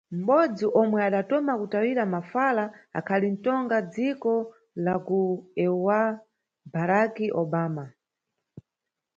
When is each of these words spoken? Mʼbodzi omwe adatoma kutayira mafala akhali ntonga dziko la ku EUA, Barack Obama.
Mʼbodzi 0.17 0.65
omwe 0.81 0.97
adatoma 1.07 1.53
kutayira 1.59 2.03
mafala 2.13 2.65
akhali 2.97 3.27
ntonga 3.35 3.77
dziko 3.93 4.33
la 4.85 4.95
ku 5.05 5.19
EUA, 5.65 6.01
Barack 6.73 7.15
Obama. 7.43 7.85